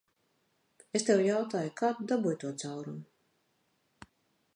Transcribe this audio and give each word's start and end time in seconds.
Es 0.99 1.03
tev 1.09 1.19
jautāju, 1.25 1.73
kā 1.81 1.91
tu 1.99 2.07
dabūji 2.13 2.39
to 2.45 2.51
caurumu? 2.63 4.09